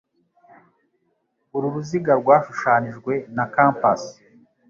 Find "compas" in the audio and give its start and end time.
3.53-4.01